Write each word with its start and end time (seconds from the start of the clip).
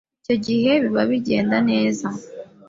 icyo 0.21 0.35
gihe 0.45 0.71
biba 0.83 1.03
bigenda 1.11 1.57
neza 1.69 2.07